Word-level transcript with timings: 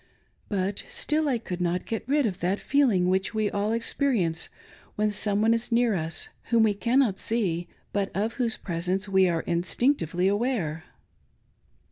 But 0.49 0.83
still 0.87 1.29
I 1.29 1.37
could 1.37 1.61
not 1.61 1.85
get 1.85 2.03
rid 2.09 2.25
of 2.25 2.39
that 2.39 2.59
feeling 2.59 3.07
which 3.07 3.35
we 3.35 3.51
all 3.51 3.71
experience 3.71 4.49
when 4.95 5.11
some 5.11 5.43
one 5.43 5.53
is 5.53 5.71
near 5.71 5.93
us 5.93 6.27
whom 6.45 6.63
we 6.63 6.73
cannot 6.73 7.19
see 7.19 7.67
but 7.93 8.09
of 8.15 8.33
whose 8.41 8.57
presence 8.57 9.07
we 9.07 9.29
are 9.29 9.43
instinct 9.45 10.01
ively 10.01 10.27
aware. 10.27 10.85